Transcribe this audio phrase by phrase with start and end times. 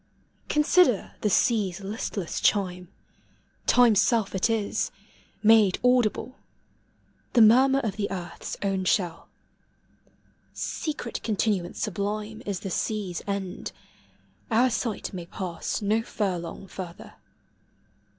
[0.49, 2.87] Consider the sea's listless chime:
[3.67, 4.89] Time's self it is,
[5.43, 6.39] made audible—
[7.33, 9.27] The murmur of the earth's own shell.
[10.53, 13.73] Sec ret continuance sublime Is the sea's end:
[14.49, 17.13] our sight may pass No furlong further.